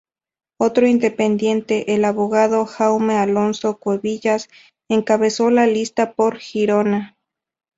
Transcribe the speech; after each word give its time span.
Otro 0.59 0.87
independiente, 0.87 1.93
el 1.93 2.05
abogado 2.05 2.65
Jaume 2.65 3.19
Alonso-Cuevillas, 3.19 4.49
encabezó 4.89 5.51
la 5.51 5.67
lista 5.67 6.13
por 6.13 6.39
Girona. 6.39 7.15